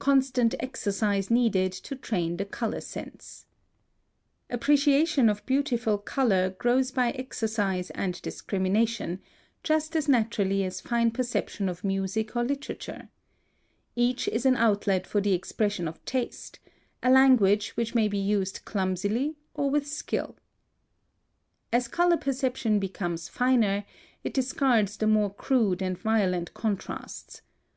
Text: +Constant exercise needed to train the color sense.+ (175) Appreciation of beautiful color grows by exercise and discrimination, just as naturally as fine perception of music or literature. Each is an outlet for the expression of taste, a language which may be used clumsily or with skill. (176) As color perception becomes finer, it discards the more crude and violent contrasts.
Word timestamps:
+Constant 0.00 0.56
exercise 0.58 1.30
needed 1.30 1.70
to 1.70 1.94
train 1.94 2.36
the 2.36 2.44
color 2.44 2.80
sense.+ 2.80 3.46
(175) 4.48 4.54
Appreciation 4.58 5.28
of 5.28 5.46
beautiful 5.46 5.98
color 5.98 6.50
grows 6.50 6.90
by 6.90 7.12
exercise 7.12 7.90
and 7.90 8.20
discrimination, 8.22 9.20
just 9.62 9.94
as 9.94 10.08
naturally 10.08 10.64
as 10.64 10.80
fine 10.80 11.12
perception 11.12 11.68
of 11.68 11.84
music 11.84 12.34
or 12.34 12.42
literature. 12.42 13.08
Each 13.94 14.26
is 14.26 14.44
an 14.44 14.56
outlet 14.56 15.06
for 15.06 15.20
the 15.20 15.32
expression 15.32 15.86
of 15.86 16.04
taste, 16.04 16.58
a 17.00 17.08
language 17.08 17.68
which 17.76 17.94
may 17.94 18.08
be 18.08 18.18
used 18.18 18.64
clumsily 18.64 19.36
or 19.54 19.70
with 19.70 19.86
skill. 19.86 20.34
(176) 21.70 21.74
As 21.74 21.86
color 21.86 22.16
perception 22.16 22.80
becomes 22.80 23.28
finer, 23.28 23.84
it 24.24 24.34
discards 24.34 24.96
the 24.96 25.06
more 25.06 25.32
crude 25.32 25.80
and 25.80 25.96
violent 25.96 26.52
contrasts. 26.52 27.42